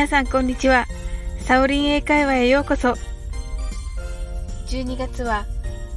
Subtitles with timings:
[0.00, 0.86] 皆さんこんにちは。
[1.40, 2.94] サオリン英会話へようこそ。
[4.68, 5.44] 12月は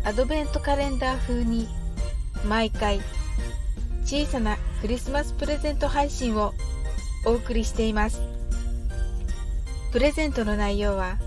[0.04, 1.70] アドベントカレンダー風に
[2.46, 3.00] 毎回
[4.04, 6.54] 小さなクリスマスプレゼント配信を
[7.26, 8.20] お送りしています。
[9.94, 11.18] プレゼントの内容は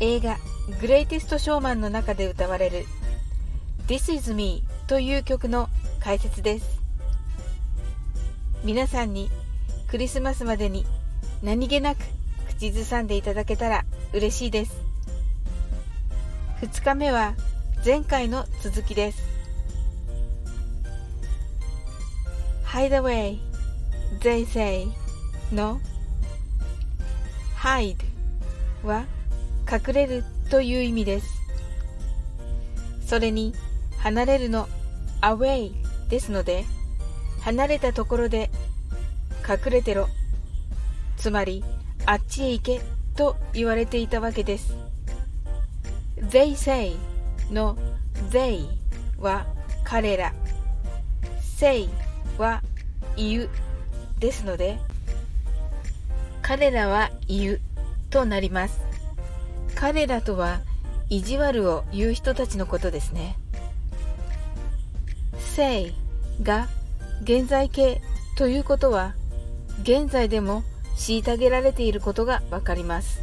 [0.00, 0.38] 映画
[0.80, 2.86] グレイテストショーマンの中で歌われる
[3.88, 5.68] This is me という曲の
[6.00, 6.80] 解説です。
[8.64, 9.30] 皆さんに
[9.86, 10.86] クリスマスまでに
[11.42, 11.98] 何気なく
[12.48, 14.72] 口ずさんでいただけたら嬉しいです。
[16.62, 17.34] 2日目は
[17.84, 19.22] 前回の続きです。
[22.64, 23.38] Hide away
[24.20, 24.86] they say
[25.52, 25.80] の
[27.56, 27.96] hide
[28.82, 29.04] は
[29.70, 31.28] 隠れるという意味です。
[33.06, 33.54] それに
[33.98, 34.68] 離れるの
[35.20, 35.72] away
[36.08, 36.64] ですので
[37.42, 38.50] 離れたところで
[39.46, 40.08] 隠れてろ。
[41.26, 41.64] つまり
[42.04, 42.80] あっちへ行け
[43.16, 44.76] と言われていたわけです。
[46.30, 46.94] They say
[47.50, 47.76] の
[48.30, 48.64] They
[49.18, 49.44] は
[49.82, 50.32] 彼ら。
[51.40, 51.88] Say
[52.38, 52.62] は
[53.16, 53.50] 言う
[54.20, 54.78] ですので
[56.42, 57.60] 彼らは言う
[58.08, 58.78] となります。
[59.74, 60.60] 彼らとは
[61.08, 63.36] 意地悪を言う人たちのことですね。
[65.56, 65.92] Say
[66.40, 66.68] が
[67.24, 68.00] 現在形
[68.38, 69.16] ということは
[69.82, 70.62] 現在でも
[70.96, 73.20] 虐げられていることがわかります。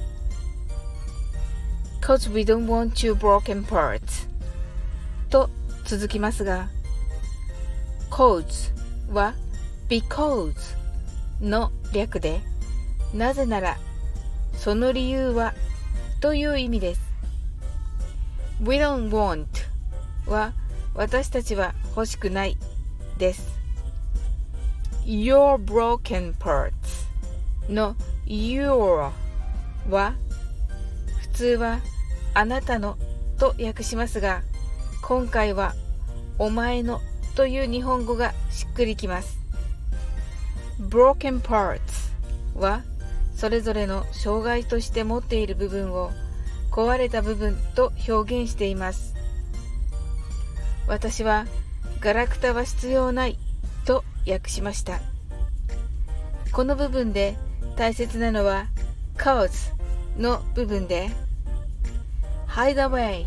[2.02, 4.27] Cause we don't want you broken parts
[5.30, 5.49] と
[5.85, 6.67] 続きますが
[8.09, 8.73] cause
[9.09, 9.33] は
[9.88, 10.53] because
[11.39, 12.41] の略で
[13.13, 13.77] なぜなら
[14.58, 15.53] その理由は
[16.19, 17.02] という意味です
[18.61, 19.45] We don't want
[20.27, 20.53] は
[20.95, 22.58] 私たちは欲しくない
[23.17, 23.59] です
[25.05, 26.73] Your broken parts
[27.69, 27.95] の
[28.26, 29.11] your
[29.89, 30.14] は
[31.21, 31.80] 普通は
[32.33, 32.98] あなたの
[33.37, 34.42] と訳しますが
[35.02, 35.73] 今回は
[36.39, 37.02] お前の
[37.36, 39.39] という日本語がしっくりきます。
[40.80, 41.80] broken parts
[42.55, 42.83] は
[43.36, 46.11] それぞれの障害として持っている部分を
[46.71, 49.14] 壊れた部分と表現しています。
[50.87, 51.45] 私は
[51.99, 53.37] ガラクタは必要ない
[53.86, 54.99] と訳しました。
[56.52, 57.36] この部分で
[57.76, 58.67] 大切なのは
[59.17, 59.73] cause
[60.17, 61.10] の部分で
[62.48, 63.26] hide away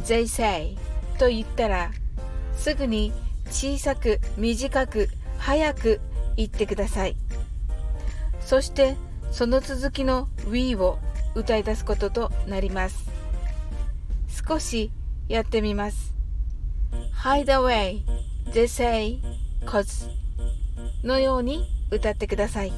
[0.00, 0.76] they say
[1.18, 1.90] と言ったら
[2.56, 3.12] すぐに
[3.50, 5.08] 小さく短く
[5.38, 6.00] 早く
[6.36, 7.16] 言ってください。
[8.40, 8.96] そして
[9.30, 10.98] その続きの we を
[11.34, 13.10] 歌い出すこととなります。
[14.46, 14.90] 少し
[15.28, 16.14] やってみます。
[17.22, 18.02] hide away
[18.52, 19.20] they say
[19.64, 20.08] cause
[21.02, 22.72] のように歌ってください。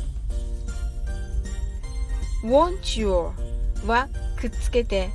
[2.44, 3.32] ウォンチ your
[3.86, 5.10] はくっつけて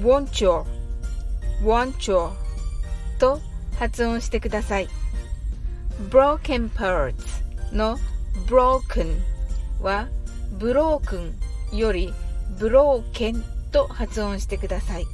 [0.00, 0.64] ウォンチ your
[1.62, 2.32] want
[3.18, 3.40] と
[3.78, 4.88] 発音してください。
[6.10, 7.14] broken parts
[7.72, 7.98] の
[8.46, 9.20] broken
[9.80, 10.08] は
[10.58, 11.32] broken
[11.72, 12.12] より
[12.58, 15.06] broken と発音してください。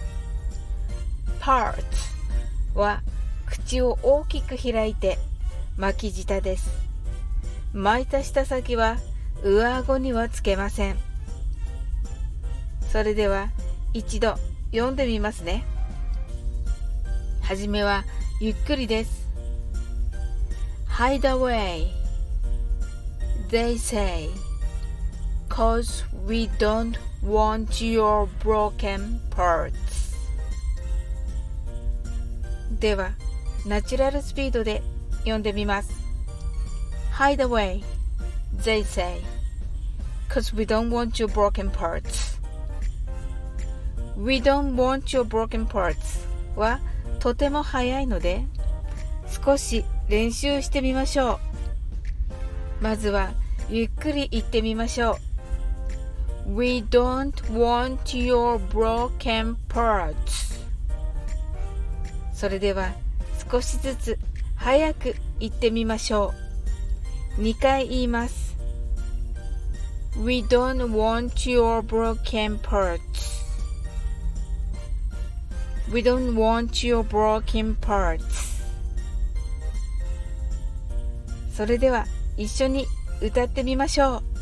[1.40, 1.78] parts
[2.74, 3.02] は
[3.46, 5.18] 口を大きく開いて
[5.76, 6.70] 巻き舌です。
[7.74, 8.96] 巻いた舌先は
[9.42, 11.13] 上顎にはつけません。
[12.94, 13.48] それでは
[13.92, 14.36] 一度
[14.70, 15.64] 読んでみますね。
[17.42, 18.04] はじめは
[18.40, 19.28] ゆっくりです。
[20.86, 21.88] Hide away,
[23.50, 24.30] they say,
[25.48, 29.72] cause we don't want your broken parts.
[32.78, 33.10] では、
[33.66, 34.84] ナチュラルスピードで
[35.22, 35.90] 読んでみます。
[37.12, 37.82] Hide away,
[38.62, 39.20] they say,
[40.28, 42.33] cause we don't want your broken parts.
[44.16, 46.26] We don't want your broken parts
[46.56, 46.80] は
[47.18, 48.44] とても早いので
[49.44, 51.40] 少し練習してみましょ
[52.80, 53.32] うまずは
[53.70, 55.18] ゆっくり言ってみましょ
[56.46, 60.60] う We don't want your broken parts
[62.32, 62.92] それでは
[63.50, 64.18] 少しずつ
[64.56, 66.34] 早く言ってみましょ
[67.38, 68.56] う2回言います
[70.22, 73.43] We don't want your broken parts
[75.92, 78.54] We don't want your broken parts
[81.54, 82.86] それでは一緒に
[83.20, 84.22] 歌ってみましょう「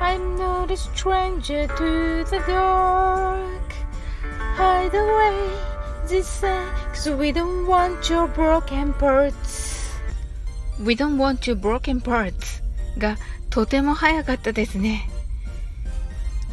[0.00, 3.46] I'm not a stranger to the dark
[4.56, 5.75] Hide away
[6.06, 9.94] this sad Cause we don't want your broken parts
[10.80, 12.62] We don't want your broken parts
[12.98, 13.16] が
[13.50, 15.08] とても早かったですね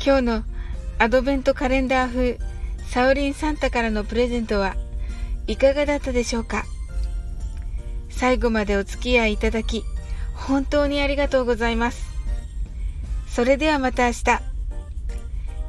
[0.03, 0.43] 今日の
[0.99, 2.39] アドベントカレンダー風
[2.89, 4.75] サウリンサンタからのプレゼントは
[5.47, 6.65] いかがだったでしょうか？
[8.09, 9.83] 最後までお付き合いいただき
[10.33, 12.05] 本当にありがとうございます。
[13.27, 14.23] それではまた明日。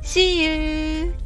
[0.02, 1.24] See you!